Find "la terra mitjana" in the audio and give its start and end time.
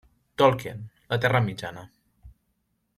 1.13-1.87